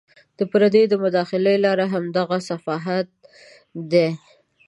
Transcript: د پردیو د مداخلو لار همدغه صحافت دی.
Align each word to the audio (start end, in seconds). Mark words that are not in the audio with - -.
د 0.37 0.39
پردیو 0.51 0.89
د 0.91 0.93
مداخلو 1.03 1.53
لار 1.63 1.79
همدغه 1.93 2.37
صحافت 2.49 3.07
دی. 3.91 4.09